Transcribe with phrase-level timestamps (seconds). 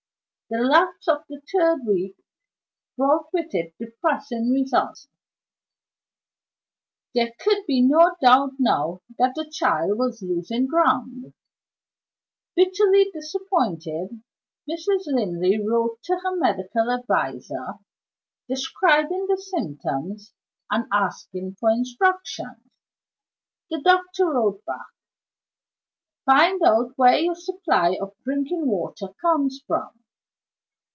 [0.53, 2.17] The lapse of the third week
[2.97, 5.07] brought with it depressing results.
[7.15, 11.33] There could be no doubt now that the child was losing ground.
[12.53, 14.21] Bitterly disappointed,
[14.69, 15.05] Mrs.
[15.05, 17.75] Linley wrote to her medical adviser,
[18.49, 20.33] describing the symptoms,
[20.69, 22.69] and asking for instructions.
[23.69, 24.87] The doctor wrote back:
[26.25, 29.97] "Find out where your supply of drinking water comes from.